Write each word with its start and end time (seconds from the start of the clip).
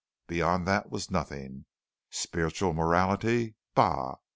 Beyond 0.25 0.67
that 0.67 0.89
was 0.89 1.11
nothing. 1.11 1.65
Spiritual 2.09 2.73
morality? 2.73 3.53
Bah! 3.75 4.15